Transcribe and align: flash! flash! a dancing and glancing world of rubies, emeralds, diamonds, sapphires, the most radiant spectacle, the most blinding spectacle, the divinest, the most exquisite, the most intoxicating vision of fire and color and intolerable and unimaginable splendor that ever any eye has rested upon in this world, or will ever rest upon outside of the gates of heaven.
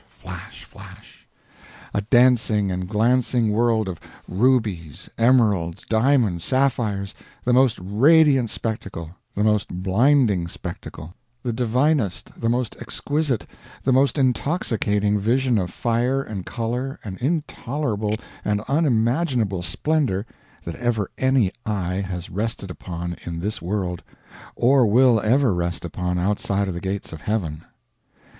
flash! 0.09 0.63
flash! 0.63 1.27
a 1.93 2.01
dancing 2.01 2.71
and 2.71 2.89
glancing 2.89 3.51
world 3.51 3.87
of 3.87 3.99
rubies, 4.27 5.07
emeralds, 5.19 5.85
diamonds, 5.87 6.43
sapphires, 6.43 7.13
the 7.43 7.53
most 7.53 7.77
radiant 7.83 8.49
spectacle, 8.49 9.11
the 9.35 9.43
most 9.43 9.67
blinding 9.67 10.47
spectacle, 10.47 11.13
the 11.43 11.53
divinest, 11.53 12.31
the 12.35 12.49
most 12.49 12.75
exquisite, 12.81 13.45
the 13.83 13.93
most 13.93 14.17
intoxicating 14.17 15.19
vision 15.19 15.59
of 15.59 15.69
fire 15.69 16.23
and 16.23 16.47
color 16.47 16.99
and 17.03 17.19
intolerable 17.19 18.15
and 18.43 18.61
unimaginable 18.67 19.61
splendor 19.61 20.25
that 20.63 20.73
ever 20.77 21.11
any 21.19 21.51
eye 21.63 22.01
has 22.01 22.27
rested 22.31 22.71
upon 22.71 23.15
in 23.21 23.39
this 23.39 23.61
world, 23.61 24.01
or 24.55 24.87
will 24.87 25.19
ever 25.21 25.53
rest 25.53 25.85
upon 25.85 26.17
outside 26.17 26.67
of 26.67 26.73
the 26.73 26.81
gates 26.81 27.13
of 27.13 27.21
heaven. 27.21 27.63